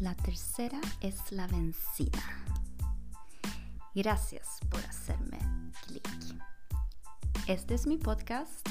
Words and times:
La 0.00 0.14
tercera 0.14 0.80
es 1.02 1.30
la 1.30 1.46
vencida. 1.46 2.22
Gracias 3.94 4.48
por 4.70 4.80
hacerme 4.86 5.38
clic. 5.86 6.08
Este 7.46 7.74
es 7.74 7.86
mi 7.86 7.98
podcast 7.98 8.66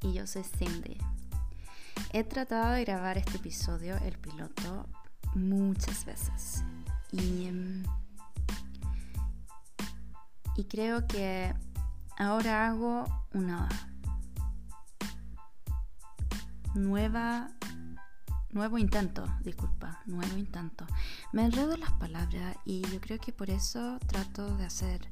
y 0.00 0.12
yo 0.12 0.28
soy 0.28 0.44
Cindy. 0.44 0.96
He 2.12 2.22
tratado 2.22 2.70
de 2.70 2.84
grabar 2.84 3.18
este 3.18 3.38
episodio, 3.38 3.96
el 3.96 4.16
piloto, 4.18 4.86
muchas 5.34 6.04
veces. 6.04 6.62
Y, 7.10 7.46
em, 7.46 7.82
y 10.54 10.66
creo 10.66 11.04
que 11.08 11.52
ahora 12.16 12.68
hago 12.68 13.06
una 13.32 13.68
nueva 16.74 17.50
nuevo 18.52 18.78
intento, 18.78 19.24
disculpa, 19.42 20.00
nuevo 20.06 20.36
intento. 20.36 20.86
Me 21.32 21.44
enredo 21.44 21.76
las 21.76 21.92
palabras 21.92 22.56
y 22.64 22.82
yo 22.82 23.00
creo 23.00 23.18
que 23.18 23.32
por 23.32 23.50
eso 23.50 23.98
trato 24.06 24.56
de 24.56 24.64
hacer 24.64 25.08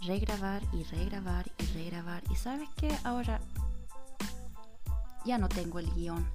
regrabar 0.00 0.62
y 0.72 0.84
regrabar 0.84 1.50
y 1.58 1.66
regrabar. 1.72 2.22
Y 2.30 2.36
sabes 2.36 2.68
que 2.76 2.94
ahora 3.04 3.40
ya 5.24 5.38
no 5.38 5.48
tengo 5.48 5.78
el 5.78 5.90
guion. 5.94 6.26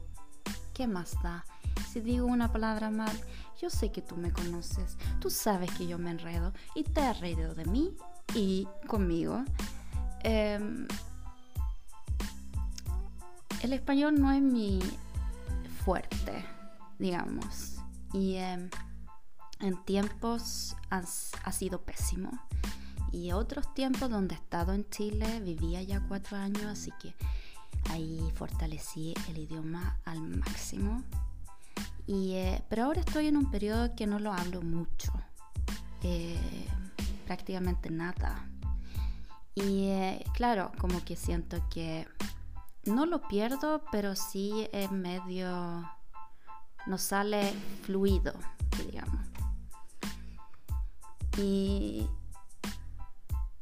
¿Qué 0.74 0.88
más 0.88 1.16
da? 1.22 1.46
Si 1.92 2.00
digo 2.00 2.26
una 2.26 2.52
palabra 2.52 2.90
mal, 2.90 3.20
yo 3.62 3.70
sé 3.70 3.92
que 3.92 4.02
tú 4.02 4.16
me 4.16 4.32
conoces, 4.32 4.98
tú 5.20 5.30
sabes 5.30 5.72
que 5.72 5.88
yo 5.88 5.98
me 5.98 6.12
enredo 6.12 6.54
y 6.76 6.84
te 6.84 7.02
has 7.02 7.20
reído 7.20 7.54
de 7.54 7.66
mí 7.66 7.96
y 8.34 8.68
conmigo. 8.88 9.44
Em, 10.24 10.88
el 13.62 13.74
español 13.74 14.20
no 14.20 14.32
es 14.32 14.42
mi 14.42 14.80
fuerte, 15.84 16.46
digamos. 16.98 17.78
Y 18.14 18.36
em, 18.36 18.70
en 19.60 19.84
tiempos 19.86 20.76
ha 20.90 21.52
sido 21.52 21.82
pésimo. 21.82 22.32
Y 23.12 23.32
otros 23.32 23.74
tiempos 23.74 24.10
donde 24.10 24.36
he 24.36 24.38
estado 24.38 24.74
en 24.74 24.88
Chile, 24.90 25.40
vivía 25.42 25.82
ya 25.82 26.00
cuatro 26.08 26.38
años, 26.38 26.66
así 26.66 26.92
que 27.02 27.16
ahí 27.90 28.32
fortalecí 28.36 29.14
el 29.30 29.40
idioma 29.40 30.00
al 30.06 30.22
máximo. 30.22 31.04
Y, 32.06 32.34
eh, 32.34 32.64
pero 32.70 32.86
ahora 32.86 33.02
estoy 33.02 33.28
en 33.28 33.38
un 33.38 33.50
periodo 33.50 33.96
que 33.96 34.08
no 34.08 34.20
lo 34.20 34.34
hablo 34.34 34.62
mucho, 34.62 35.12
eh, 36.04 36.68
prácticamente 37.26 37.90
nada. 37.90 38.48
Y 39.56 39.88
eh, 39.88 40.24
claro, 40.34 40.72
como 40.80 41.04
que 41.04 41.16
siento 41.16 41.58
que 41.70 42.08
no 42.90 43.06
lo 43.06 43.22
pierdo, 43.28 43.84
pero 43.92 44.16
sí 44.16 44.68
es 44.72 44.92
medio, 44.92 45.90
no 46.86 46.98
sale 46.98 47.54
fluido, 47.84 48.34
digamos. 48.86 49.28
Y, 51.38 52.08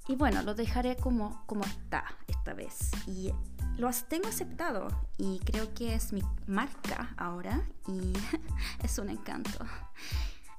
y 0.08 0.16
bueno, 0.16 0.42
lo 0.42 0.56
dejaré 0.56 0.96
como, 0.96 1.44
como 1.46 1.64
está 1.64 2.06
esta 2.28 2.54
vez. 2.54 2.92
Y 3.06 3.32
lo 3.78 3.92
tengo 4.10 4.28
aceptado 4.28 4.88
y 5.18 5.40
creo 5.40 5.74
que 5.76 5.94
es 5.94 6.12
mi 6.12 6.24
marca 6.48 7.14
ahora 7.18 7.68
y 7.88 8.14
es 8.84 8.98
un 8.98 9.10
encanto. 9.10 9.60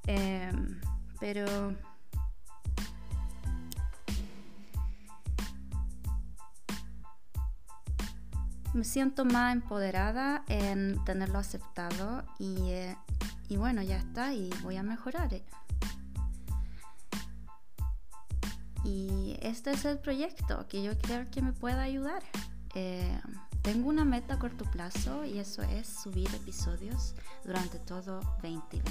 Em, 0.06 0.80
pero 1.19 1.74
me 8.78 8.84
siento 8.84 9.24
más 9.24 9.52
empoderada 9.52 10.44
en 10.46 11.04
tenerlo 11.04 11.40
aceptado 11.40 12.22
y, 12.38 12.70
eh, 12.70 12.96
y 13.48 13.56
bueno, 13.56 13.83
ya 13.83 13.96
está 13.96 14.33
y 14.33 14.50
voy 14.62 14.77
a 14.77 14.84
mejorar. 14.84 15.34
Eh. 15.34 15.44
Y 18.84 19.36
este 19.42 19.72
es 19.72 19.84
el 19.84 19.98
proyecto 19.98 20.67
que 20.68 20.84
yo 20.84 20.96
creo 20.96 21.28
que 21.28 21.42
me 21.42 21.52
pueda 21.52 21.83
ayudar. 21.83 22.22
Eh, 22.77 23.20
tengo 23.62 23.88
una 23.88 24.05
meta 24.05 24.34
a 24.34 24.38
corto 24.38 24.64
plazo 24.64 25.24
y 25.24 25.40
eso 25.40 25.62
es 25.62 25.88
subir 25.88 26.33
episodios 26.33 27.17
durante 27.44 27.80
todo 27.80 28.20
2020. 28.42 28.84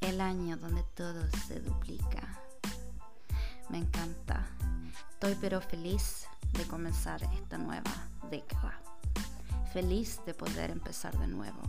El 0.00 0.22
año 0.22 0.56
donde 0.56 0.82
todo 0.94 1.22
se 1.46 1.60
duplica. 1.60 2.40
Me 3.68 3.78
encanta. 3.78 4.46
Estoy 5.10 5.36
pero 5.38 5.60
feliz 5.60 6.26
de 6.52 6.64
comenzar 6.64 7.22
esta 7.34 7.58
nueva 7.58 8.13
Feliz 9.72 10.20
de 10.26 10.34
poder 10.34 10.70
empezar 10.70 11.16
de 11.18 11.26
nuevo. 11.26 11.60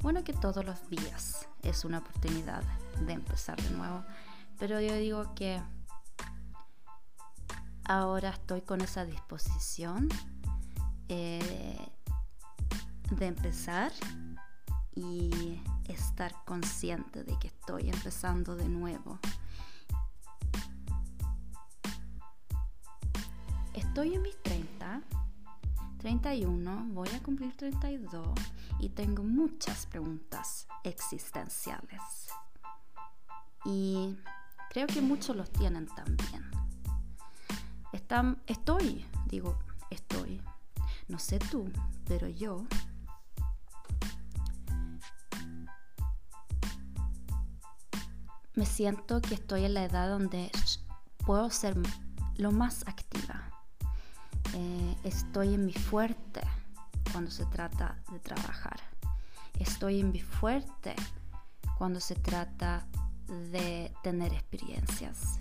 Bueno 0.00 0.22
que 0.22 0.32
todos 0.32 0.64
los 0.64 0.88
días 0.88 1.48
es 1.62 1.84
una 1.84 1.98
oportunidad 1.98 2.62
de 3.06 3.12
empezar 3.14 3.60
de 3.62 3.70
nuevo, 3.70 4.04
pero 4.58 4.80
yo 4.80 4.94
digo 4.94 5.34
que 5.34 5.60
ahora 7.84 8.30
estoy 8.30 8.62
con 8.62 8.80
esa 8.80 9.04
disposición 9.04 10.08
eh, 11.08 11.88
de 13.10 13.26
empezar 13.26 13.92
y 14.94 15.60
estar 15.88 16.34
consciente 16.44 17.24
de 17.24 17.38
que 17.38 17.48
estoy 17.48 17.88
empezando 17.88 18.56
de 18.56 18.68
nuevo. 18.68 19.18
Estoy 23.72 24.14
en 24.14 24.22
mis 24.22 24.40
30 24.42 25.02
31, 26.04 26.88
voy 26.90 27.08
a 27.16 27.22
cumplir 27.22 27.56
32 27.56 28.28
y 28.78 28.90
tengo 28.90 29.22
muchas 29.22 29.86
preguntas 29.86 30.68
existenciales. 30.82 32.28
Y 33.64 34.14
creo 34.68 34.86
que 34.86 35.00
muchos 35.00 35.34
los 35.34 35.50
tienen 35.50 35.86
también. 35.86 36.44
Están, 37.94 38.38
estoy, 38.46 39.06
digo, 39.28 39.58
estoy. 39.88 40.42
No 41.08 41.18
sé 41.18 41.38
tú, 41.38 41.72
pero 42.06 42.28
yo 42.28 42.66
me 48.54 48.66
siento 48.66 49.22
que 49.22 49.36
estoy 49.36 49.64
en 49.64 49.72
la 49.72 49.84
edad 49.84 50.10
donde 50.10 50.50
puedo 51.24 51.48
ser 51.48 51.74
lo 52.36 52.52
más 52.52 52.86
activa 52.86 53.23
eh, 54.54 54.96
estoy 55.02 55.54
en 55.54 55.66
mi 55.66 55.72
fuerte 55.72 56.40
cuando 57.10 57.30
se 57.30 57.44
trata 57.46 57.98
de 58.12 58.20
trabajar. 58.20 58.80
Estoy 59.58 60.00
en 60.00 60.12
mi 60.12 60.20
fuerte 60.20 60.94
cuando 61.76 61.98
se 61.98 62.14
trata 62.14 62.86
de 63.50 63.92
tener 64.04 64.32
experiencias. 64.32 65.40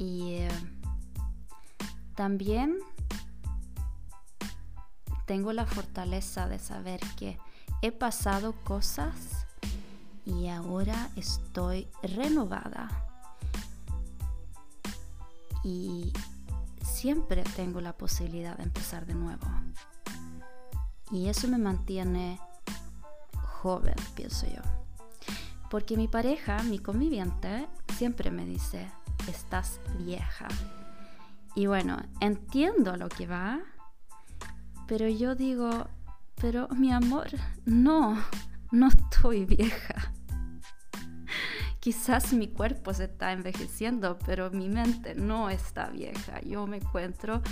Y 0.00 0.32
eh, 0.32 0.48
también 2.16 2.78
tengo 5.26 5.52
la 5.52 5.64
fortaleza 5.64 6.48
de 6.48 6.58
saber 6.58 7.00
que 7.16 7.38
he 7.82 7.92
pasado 7.92 8.52
cosas 8.64 9.46
y 10.26 10.48
ahora 10.48 11.10
estoy 11.14 11.86
renovada. 12.02 12.88
Y 15.62 16.12
siempre 16.84 17.42
tengo 17.56 17.80
la 17.80 17.96
posibilidad 17.96 18.56
de 18.56 18.64
empezar 18.64 19.06
de 19.06 19.14
nuevo. 19.14 19.46
Y 21.10 21.28
eso 21.28 21.48
me 21.48 21.58
mantiene 21.58 22.38
joven, 23.36 23.94
pienso 24.14 24.46
yo. 24.46 24.62
Porque 25.70 25.96
mi 25.96 26.06
pareja, 26.06 26.62
mi 26.62 26.78
conviviente, 26.78 27.66
siempre 27.96 28.30
me 28.30 28.44
dice, 28.44 28.90
estás 29.28 29.80
vieja. 29.98 30.48
Y 31.54 31.66
bueno, 31.66 31.98
entiendo 32.20 32.96
lo 32.96 33.08
que 33.08 33.26
va, 33.26 33.60
pero 34.86 35.08
yo 35.08 35.34
digo, 35.34 35.88
pero 36.40 36.68
mi 36.68 36.92
amor, 36.92 37.28
no, 37.64 38.18
no 38.70 38.88
estoy 38.88 39.44
vieja. 39.46 39.93
Quizás 41.84 42.32
mi 42.32 42.48
cuerpo 42.48 42.94
se 42.94 43.04
está 43.04 43.32
envejeciendo, 43.32 44.18
pero 44.24 44.50
mi 44.50 44.70
mente 44.70 45.14
no 45.14 45.50
está 45.50 45.90
vieja. 45.90 46.40
Yo 46.40 46.66
me 46.66 46.78
encuentro 46.78 47.42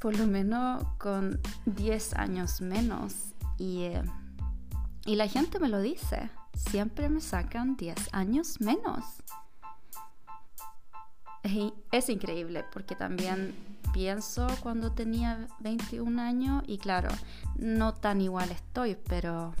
por 0.00 0.18
lo 0.18 0.26
menos 0.26 0.82
con 0.98 1.40
10 1.66 2.14
años 2.14 2.60
menos 2.60 3.14
y, 3.58 3.82
eh, 3.82 4.02
y 5.06 5.14
la 5.14 5.28
gente 5.28 5.60
me 5.60 5.68
lo 5.68 5.80
dice. 5.80 6.30
Siempre 6.52 7.08
me 7.08 7.20
sacan 7.20 7.76
10 7.76 8.08
años 8.10 8.60
menos. 8.60 9.04
Es 11.92 12.08
increíble 12.08 12.64
porque 12.72 12.96
también 12.96 13.54
pienso 13.92 14.48
cuando 14.64 14.90
tenía 14.90 15.46
21 15.60 16.20
años 16.20 16.64
y 16.66 16.78
claro, 16.78 17.10
no 17.54 17.94
tan 17.94 18.20
igual 18.20 18.50
estoy, 18.50 18.96
pero 18.96 19.54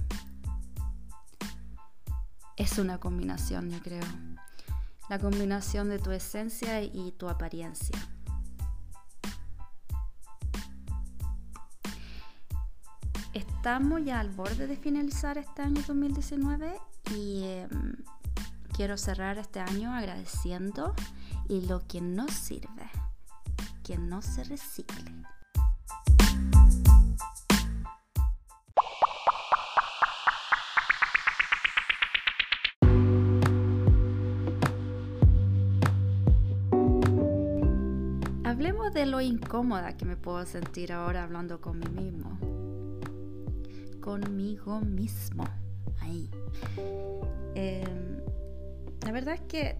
es 2.56 2.78
una 2.78 2.98
combinación, 2.98 3.70
yo 3.70 3.80
creo. 3.80 4.04
La 5.08 5.18
combinación 5.18 5.88
de 5.88 5.98
tu 5.98 6.10
esencia 6.10 6.82
y 6.82 7.12
tu 7.12 7.28
apariencia. 7.28 7.98
estamos 13.62 14.04
ya 14.04 14.18
al 14.18 14.28
borde 14.28 14.66
de 14.66 14.76
finalizar 14.76 15.38
este 15.38 15.62
año 15.62 15.80
2019 15.86 16.80
y 17.14 17.44
em, 17.44 17.94
quiero 18.72 18.96
cerrar 18.96 19.38
este 19.38 19.60
año 19.60 19.94
agradeciendo 19.94 20.96
y 21.48 21.60
lo 21.66 21.86
que 21.86 22.00
no 22.00 22.26
sirve, 22.26 22.90
que 23.84 23.96
no 23.96 24.20
se 24.20 24.42
recicle. 24.42 25.12
De 38.92 39.06
lo 39.06 39.20
incómoda 39.20 39.96
que 39.96 40.04
me 40.04 40.16
puedo 40.16 40.44
sentir 40.44 40.92
ahora 40.92 41.24
hablando 41.24 41.60
con 41.60 41.78
mí 41.78 41.88
mismo. 41.88 42.38
Conmigo 44.00 44.80
mismo. 44.80 45.44
Ahí. 46.00 46.28
Em, 47.54 48.18
la 49.04 49.12
verdad 49.12 49.34
es 49.34 49.40
que 49.42 49.78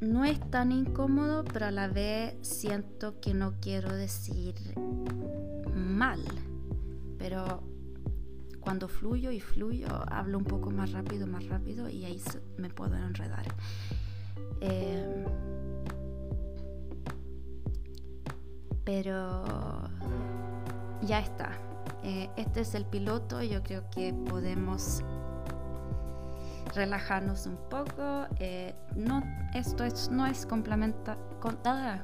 no 0.00 0.24
es 0.24 0.38
tan 0.50 0.72
incómodo, 0.72 1.44
pero 1.44 1.66
a 1.66 1.70
la 1.70 1.88
vez 1.88 2.36
siento 2.42 3.20
que 3.20 3.34
no 3.34 3.54
quiero 3.60 3.94
decir 3.94 4.54
mal. 5.74 6.20
Pero 7.18 7.62
cuando 8.60 8.88
fluyo 8.88 9.30
y 9.30 9.40
fluyo, 9.40 9.88
hablo 10.08 10.38
un 10.38 10.44
poco 10.44 10.70
más 10.70 10.92
rápido, 10.92 11.26
más 11.26 11.46
rápido 11.46 11.88
y 11.90 12.04
ahí 12.04 12.20
me 12.56 12.70
puedo 12.70 12.96
enredar. 12.96 13.46
Eh, 14.60 15.24
pero 18.86 19.42
ya 21.02 21.18
está. 21.18 21.50
Eh, 22.04 22.30
este 22.36 22.60
es 22.60 22.74
el 22.74 22.86
piloto, 22.86 23.42
yo 23.42 23.62
creo 23.62 23.82
que 23.90 24.14
podemos 24.14 25.02
relajarnos 26.74 27.46
un 27.46 27.56
poco. 27.68 28.26
Eh, 28.38 28.74
no, 28.94 29.22
esto 29.54 29.84
es, 29.84 30.08
no 30.08 30.24
es 30.24 30.46
complementa, 30.46 31.18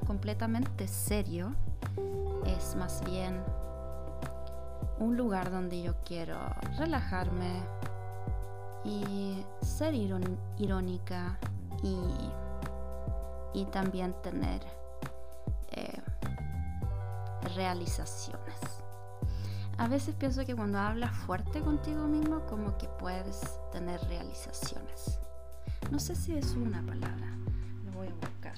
completamente 0.06 0.88
serio, 0.88 1.54
es 2.46 2.74
más 2.76 3.02
bien 3.04 3.40
un 4.98 5.16
lugar 5.16 5.52
donde 5.52 5.82
yo 5.82 5.94
quiero 6.04 6.36
relajarme 6.78 7.62
y 8.84 9.44
ser 9.60 9.94
irónica 9.94 11.38
y, 11.82 11.96
y 13.54 13.64
también 13.66 14.14
tener 14.22 14.81
realizaciones. 17.54 18.56
A 19.78 19.88
veces 19.88 20.14
pienso 20.14 20.44
que 20.44 20.54
cuando 20.54 20.78
hablas 20.78 21.16
fuerte 21.16 21.60
contigo 21.60 22.06
mismo, 22.06 22.44
como 22.46 22.76
que 22.78 22.88
puedes 22.88 23.40
tener 23.72 24.00
realizaciones. 24.04 25.18
No 25.90 25.98
sé 25.98 26.14
si 26.14 26.34
es 26.34 26.54
una 26.54 26.80
palabra, 26.82 27.36
lo 27.84 27.92
voy 27.92 28.08
a 28.08 28.14
buscar. 28.14 28.54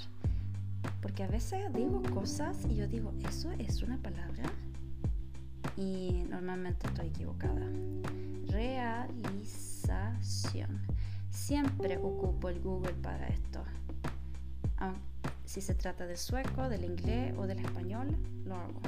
Porque 1.00 1.22
a 1.22 1.28
veces 1.28 1.72
digo 1.72 2.02
cosas 2.12 2.64
y 2.68 2.76
yo 2.76 2.86
digo, 2.86 3.12
¿eso 3.28 3.50
es 3.52 3.82
una 3.82 3.96
palabra? 3.98 4.44
Y 5.76 6.24
normalmente 6.28 6.86
estoy 6.86 7.08
equivocada. 7.08 7.66
Realización. 8.48 9.94
Siempre 11.30 11.98
ocupo 11.98 12.48
el 12.48 12.60
Google 12.60 12.94
para 12.94 13.26
esto. 13.28 13.64
Si 15.54 15.60
se 15.60 15.76
trata 15.76 16.04
del 16.04 16.16
sueco, 16.16 16.68
del 16.68 16.84
inglés 16.84 17.32
o 17.38 17.46
del 17.46 17.60
español, 17.60 18.16
lo 18.44 18.56
hago. 18.56 18.80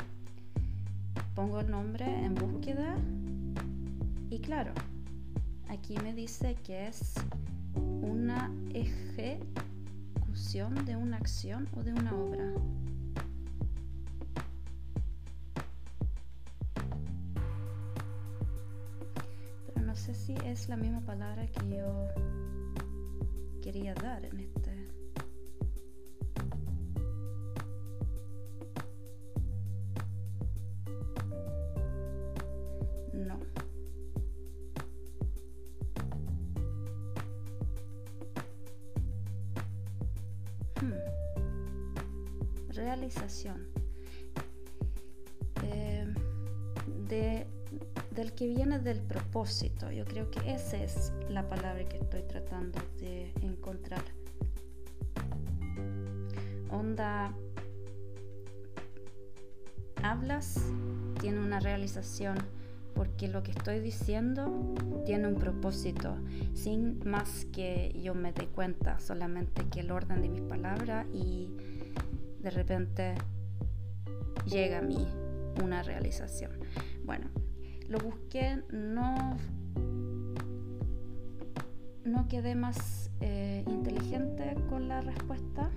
Pongo 1.37 1.61
el 1.61 1.71
nombre 1.71 2.05
en 2.25 2.35
búsqueda 2.35 2.97
y 4.31 4.41
claro, 4.41 4.73
aquí 5.69 5.97
me 6.03 6.13
dice 6.13 6.57
que 6.65 6.89
es 6.89 7.15
una 7.77 8.53
ejecución 8.75 9.45
de 10.87 10.97
una 10.97 11.19
acción 11.19 11.69
o 11.77 11.85
de 11.85 11.93
una 11.93 12.13
obra. 12.13 12.53
Pero 19.69 19.87
no 19.87 19.95
sé 19.95 20.17
si 20.17 20.35
es 20.45 20.69
la 20.69 20.77
misma 20.77 21.01
palabra 21.03 21.47
que 21.47 21.77
yo 21.77 22.09
quería 23.63 23.95
dar 23.95 24.25
en 24.25 24.41
este 24.41 24.76
realización 42.77 43.69
eh, 45.65 46.07
de, 47.09 47.47
del 48.11 48.33
que 48.33 48.47
viene 48.47 48.79
del 48.79 49.01
propósito. 49.01 49.91
Yo 49.91 50.05
creo 50.05 50.31
que 50.31 50.53
esa 50.53 50.77
es 50.77 51.13
la 51.29 51.49
palabra 51.49 51.89
que 51.89 51.97
estoy 51.97 52.23
tratando 52.23 52.79
de 52.99 53.33
encontrar. 53.43 54.03
Onda, 56.71 57.35
hablas, 60.03 60.61
tiene 61.21 61.41
una 61.41 61.61
realización, 61.61 62.37
porque 62.95 63.29
lo 63.29 63.43
que 63.43 63.51
estoy 63.51 63.81
diciendo 63.81 64.75
tiene 65.05 65.29
un 65.29 65.37
propósito, 65.37 66.17
sin 66.55 66.99
más 67.09 67.47
que 67.53 67.99
yo 68.03 68.15
me 68.15 68.33
dé 68.33 68.47
cuenta, 68.47 68.99
solamente 69.01 69.65
que 69.71 69.81
el 69.81 69.91
orden 69.91 70.23
de 70.23 70.29
mis 70.29 70.43
palabras 70.43 71.07
y 71.13 71.49
de 72.47 72.51
repente 72.51 73.15
llega 74.45 74.79
a 74.79 74.81
mí 74.81 75.05
una 75.65 75.83
realización. 75.83 76.53
Bueno, 77.05 77.27
lo 77.89 77.99
busqué, 77.99 78.63
no, 78.71 79.37
no 82.05 82.29
quedé 82.29 82.55
más 82.55 83.11
eh, 83.21 83.65
inteligente 83.67 84.55
con 84.69 84.87
la 84.87 85.01
respuesta. 85.01 85.73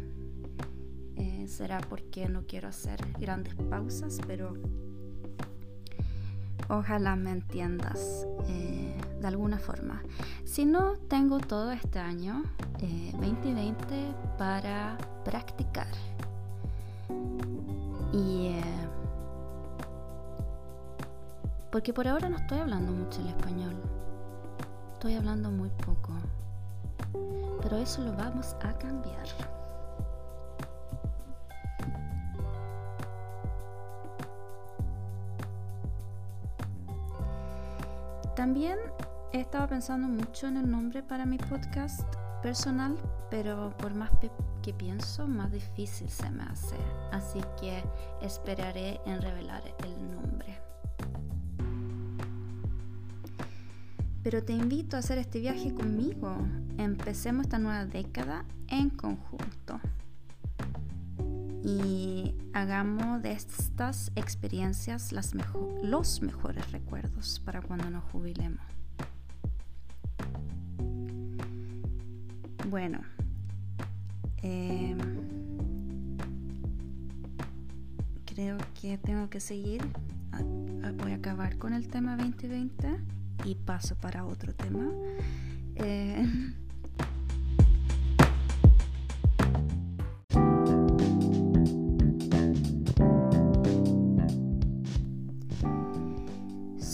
Eh, 1.16 1.48
será 1.48 1.80
porque 1.80 2.30
no 2.30 2.46
quiero 2.46 2.68
hacer 2.68 3.00
grandes 3.20 3.56
pausas, 3.56 4.20
pero 4.28 4.54
ojalá 6.70 7.16
me 7.16 7.32
entiendas 7.32 8.28
eh, 8.48 8.96
de 9.20 9.28
alguna 9.28 9.58
forma. 9.58 10.04
Si 10.46 10.66
no, 10.66 10.98
tengo 11.08 11.40
todo 11.40 11.72
este 11.72 11.98
año 11.98 12.44
2020 13.20 14.14
para 14.38 15.00
practicar. 15.26 15.88
Y... 18.14 18.48
Eh, 18.48 18.90
porque 21.72 21.94
por 21.94 22.08
ahora 22.08 22.30
no 22.30 22.38
estoy 22.38 22.60
hablando 22.60 22.92
mucho 22.92 23.22
el 23.22 23.28
español. 23.28 23.76
Estoy 24.94 25.16
hablando 25.16 25.52
muy 25.52 25.70
poco. 25.70 26.14
Pero 27.62 27.78
eso 27.78 28.04
lo 28.04 28.14
vamos 28.14 28.56
a 28.62 28.74
cambiar. 28.78 29.28
También 38.36 38.80
he 39.34 39.42
estado 39.42 39.68
pensando 39.68 40.08
mucho 40.08 40.48
en 40.48 40.58
el 40.58 40.72
nombre 40.72 41.04
para 41.04 41.26
mi 41.26 41.38
podcast 41.38 42.02
personal, 42.42 42.98
pero 43.30 43.74
por 43.78 43.94
más 43.94 44.10
pienso, 44.74 45.28
más 45.28 45.52
difícil 45.52 46.10
se 46.10 46.30
me 46.30 46.44
hace. 46.44 46.76
Así 47.12 47.40
que 47.60 47.84
esperaré 48.22 49.00
en 49.06 49.22
revelar 49.22 49.64
el 49.84 50.12
nombre. 50.12 50.58
Pero 54.24 54.44
te 54.44 54.54
invito 54.54 54.96
a 54.96 55.00
hacer 55.00 55.18
este 55.18 55.40
viaje 55.40 55.74
conmigo. 55.74 56.36
Empecemos 56.78 57.46
esta 57.46 57.58
nueva 57.58 57.86
década 57.86 58.46
en 58.68 58.90
conjunto. 58.90 59.80
Y 61.64 62.36
hagamos 62.54 63.22
de 63.22 63.32
estas 63.32 64.12
experiencias 64.16 65.12
las 65.12 65.34
los 65.84 66.22
mejores 66.22 66.72
recuerdos 66.72 67.42
para 67.46 67.62
cuando 67.62 67.90
nos 67.90 68.04
jubilemos. 68.12 68.64
Bueno, 72.70 73.00
em, 74.42 74.98
creo 78.26 78.58
que 78.80 78.98
tengo 78.98 79.30
que 79.30 79.40
seguir. 79.40 79.82
Voy 81.02 81.12
a 81.12 81.16
acabar 81.16 81.58
con 81.58 81.74
el 81.74 81.88
tema 81.88 82.16
2020 82.18 83.00
y 83.46 83.56
paso 83.56 83.96
para 83.96 84.26
otro 84.26 84.54
tema. 84.54 84.90
Eh, 85.76 86.26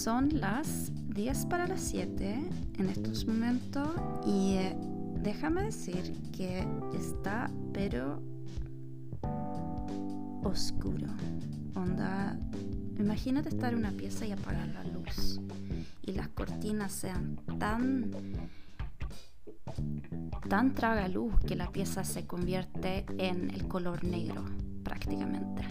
son 0.05 0.39
las 0.39 0.91
10 1.09 1.45
para 1.47 1.67
las 1.67 1.81
7 1.81 2.49
en 2.77 2.89
estos 2.89 3.25
momentos 3.25 3.89
y 4.25 4.55
eh, 4.55 4.77
déjame 5.25 5.63
decir 5.63 6.13
que 6.31 6.63
está 6.93 7.49
pero 7.73 8.21
oscuro. 10.43 11.07
Imagínate 12.97 13.49
estar 13.49 13.73
en 13.73 13.79
una 13.79 13.91
pieza 13.91 14.25
y 14.25 14.31
apagar 14.31 14.67
la 14.67 14.83
luz 14.83 15.41
y 16.01 16.13
las 16.13 16.29
cortinas 16.29 16.91
sean 16.91 17.37
tan 17.59 18.11
tan 20.47 20.73
traga 20.75 21.07
luz 21.07 21.33
que 21.45 21.55
la 21.55 21.71
pieza 21.71 22.03
se 22.03 22.25
convierte 22.25 23.05
en 23.17 23.49
el 23.49 23.67
color 23.67 24.03
negro 24.03 24.45
prácticamente. 24.83 25.63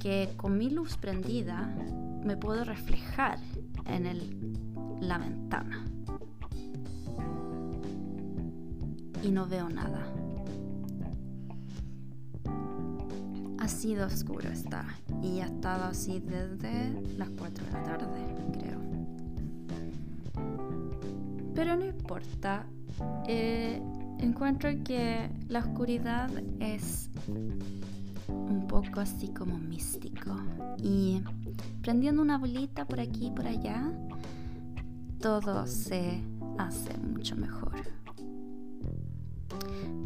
Que 0.00 0.30
con 0.36 0.58
mi 0.58 0.68
luz 0.68 0.96
prendida 0.96 1.74
me 2.24 2.36
puedo 2.36 2.64
reflejar 2.64 3.38
en 3.86 4.06
el, 4.06 4.58
la 5.00 5.18
ventana 5.18 5.81
y 9.22 9.30
no 9.30 9.46
veo 9.46 9.68
nada. 9.68 10.02
Así 13.58 13.94
de 13.94 14.02
oscuro 14.04 14.48
está 14.48 14.84
y 15.22 15.40
ha 15.40 15.46
estado 15.46 15.84
así 15.84 16.18
desde 16.18 17.00
las 17.16 17.28
4 17.30 17.64
de 17.64 17.72
la 17.72 17.82
tarde, 17.84 18.34
creo. 18.52 18.80
Pero 21.54 21.76
no 21.76 21.84
importa. 21.84 22.66
Eh, 23.26 23.80
encuentro 24.18 24.70
que 24.84 25.30
la 25.48 25.60
oscuridad 25.60 26.30
es 26.60 27.08
un 28.28 28.66
poco 28.68 29.00
así 29.00 29.28
como 29.28 29.58
místico. 29.58 30.36
Y 30.78 31.22
prendiendo 31.82 32.20
una 32.22 32.38
bolita 32.38 32.84
por 32.84 32.98
aquí 32.98 33.26
y 33.26 33.30
por 33.30 33.46
allá, 33.46 33.92
todo 35.20 35.66
se 35.66 36.20
hace 36.58 36.98
mucho 36.98 37.36
mejor. 37.36 38.01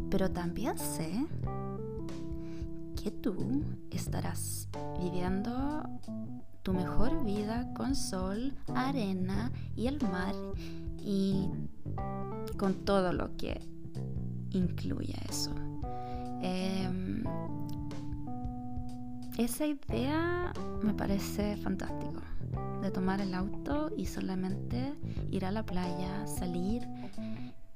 Pero 0.09 0.31
también 0.31 0.77
sé 0.77 1.25
que 3.01 3.11
tú 3.11 3.63
estarás 3.91 4.69
viviendo 4.99 5.83
tu 6.63 6.73
mejor 6.73 7.23
vida 7.23 7.73
con 7.73 7.95
sol, 7.95 8.53
arena 8.75 9.51
y 9.75 9.87
el 9.87 10.01
mar 10.01 10.35
y 10.99 11.49
con 12.57 12.73
todo 12.85 13.13
lo 13.13 13.37
que 13.37 13.61
incluye 14.51 15.15
eso. 15.29 15.51
Em, 16.41 17.23
esa 19.37 19.65
idea 19.65 20.51
me 20.83 20.93
parece 20.93 21.55
fantástico, 21.57 22.21
de 22.81 22.91
tomar 22.91 23.21
el 23.21 23.33
auto 23.33 23.89
y 23.95 24.05
solamente 24.05 24.93
ir 25.31 25.45
a 25.45 25.51
la 25.51 25.65
playa, 25.65 26.27
salir, 26.27 26.85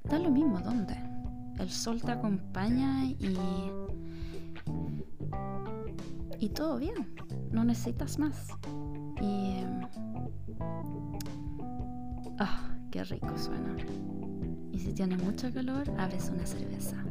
da 0.04 0.18
lo 0.18 0.30
mismo 0.30 0.60
dónde. 0.60 1.11
El 1.58 1.70
sol 1.70 2.00
te 2.02 2.12
acompaña 2.12 3.04
y 3.04 3.36
y 6.42 6.48
todo 6.48 6.76
bien, 6.76 7.14
no 7.52 7.62
necesitas 7.62 8.18
más. 8.18 8.48
Y 9.20 9.62
ah, 12.40 12.74
qué 12.90 13.04
rico 13.04 13.38
suena. 13.38 13.76
Y 14.72 14.78
si 14.80 14.92
tiene 14.92 15.16
mucho 15.18 15.52
calor, 15.52 15.88
abres 15.98 16.30
una 16.34 16.44
cerveza. 16.44 16.96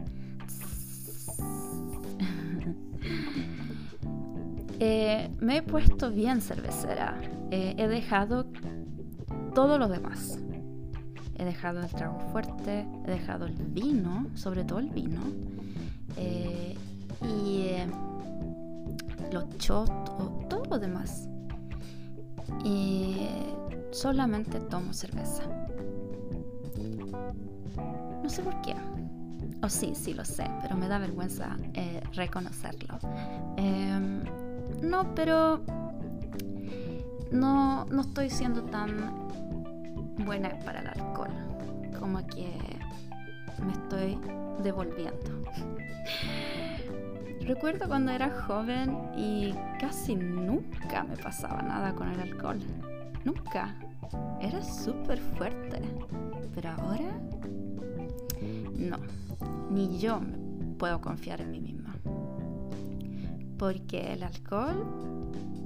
Eh, 4.83 5.29
me 5.39 5.57
he 5.57 5.61
puesto 5.61 6.09
bien 6.09 6.41
cervecera. 6.41 7.21
Eh, 7.51 7.75
he 7.77 7.87
dejado 7.87 8.47
todo 9.53 9.77
lo 9.77 9.87
demás. 9.87 10.39
He 11.41 11.43
dejado 11.43 11.81
el 11.81 11.87
trago 11.87 12.19
fuerte, 12.31 12.85
he 13.03 13.09
dejado 13.09 13.47
el 13.47 13.55
vino, 13.55 14.27
sobre 14.35 14.63
todo 14.63 14.77
el 14.77 14.91
vino. 14.91 15.21
Eh, 16.15 16.77
y 17.23 17.71
los 19.33 19.49
shots, 19.57 19.91
todo 20.47 20.63
lo 20.69 20.77
demás. 20.77 21.27
Y 22.63 23.25
solamente 23.89 24.59
tomo 24.59 24.93
cerveza. 24.93 25.41
No 28.21 28.29
sé 28.29 28.43
por 28.43 28.61
qué. 28.61 28.75
O 29.63 29.69
sí, 29.69 29.93
sí 29.95 30.13
lo 30.13 30.23
sé, 30.23 30.45
pero 30.61 30.77
me 30.77 30.87
da 30.87 30.99
vergüenza 30.99 31.57
eh, 31.73 32.03
reconocerlo. 32.13 32.99
Em, 33.57 34.23
no, 34.83 35.15
pero 35.15 35.63
no, 37.31 37.85
no 37.85 38.01
estoy 38.01 38.29
siendo 38.29 38.61
tan 38.61 39.30
buena 40.17 40.49
para 40.65 40.79
el 40.79 40.87
alcohol. 40.87 41.31
Como 41.99 42.25
que 42.27 42.53
me 43.65 43.73
estoy 43.73 44.17
devolviendo. 44.63 45.43
Recuerdo 47.41 47.87
cuando 47.87 48.11
era 48.11 48.29
joven 48.29 48.97
y 49.17 49.53
casi 49.79 50.15
nunca 50.15 51.03
me 51.03 51.17
pasaba 51.17 51.61
nada 51.61 51.93
con 51.93 52.09
el 52.09 52.19
alcohol. 52.19 52.59
Nunca. 53.25 53.75
Era 54.39 54.61
súper 54.61 55.19
fuerte. 55.19 55.81
Pero 56.53 56.69
ahora 56.69 57.19
no. 58.77 58.97
Ni 59.69 59.99
yo 59.99 60.21
puedo 60.77 61.01
confiar 61.01 61.41
en 61.41 61.51
mí 61.51 61.59
misma. 61.61 61.80
Porque 63.61 64.13
el 64.13 64.23
alcohol 64.23 64.83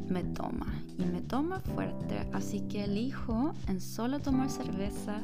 me 0.09 0.23
toma 0.23 0.67
y 0.99 1.05
me 1.05 1.21
toma 1.21 1.61
fuerte. 1.61 2.27
Así 2.33 2.59
que 2.67 2.83
elijo 2.83 3.53
en 3.67 3.79
solo 3.79 4.19
tomar 4.19 4.49
cerveza 4.49 5.21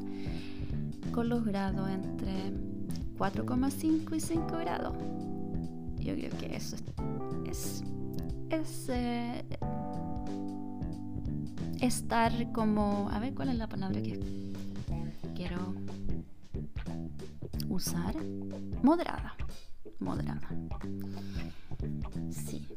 con 1.11 1.27
los 1.27 1.43
grados 1.43 1.89
entre 1.89 2.53
4,5 3.17 4.15
y 4.15 4.19
5 4.21 4.57
grados 4.57 4.95
yo 6.03 6.15
creo 6.15 6.31
que 6.39 6.55
eso 6.55 6.75
es, 7.49 7.83
es, 8.49 8.89
eh, 8.89 9.43
estar 11.79 12.51
como, 12.51 13.09
a 13.11 13.19
ver 13.19 13.33
cuál 13.33 13.49
es 13.49 13.55
la 13.55 13.67
palabra 13.67 14.01
que 14.01 14.19
quiero 15.35 15.75
usar, 17.69 18.15
moderada, 18.81 19.35
moderada 19.99 20.49
sí, 22.31 22.67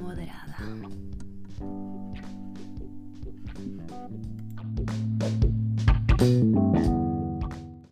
moderada. 0.00 0.56